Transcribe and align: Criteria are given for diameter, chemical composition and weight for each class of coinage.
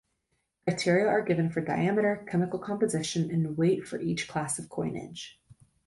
Criteria 0.63 1.05
are 1.07 1.21
given 1.21 1.51
for 1.51 1.61
diameter, 1.61 2.25
chemical 2.27 2.57
composition 2.57 3.29
and 3.29 3.55
weight 3.55 3.87
for 3.87 3.99
each 4.01 4.27
class 4.27 4.57
of 4.57 4.67
coinage. 4.67 5.39